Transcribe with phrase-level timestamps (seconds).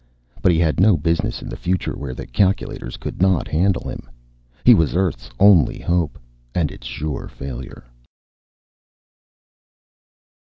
[0.41, 4.09] But he had no business in the future, where the calculators could not handle him.
[4.65, 6.17] He was Earth's only hope
[6.55, 7.83] and its sure failure!